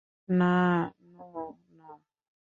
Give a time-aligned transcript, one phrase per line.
[0.29, 0.53] না,
[1.13, 1.27] নো,
[1.71, 1.89] না।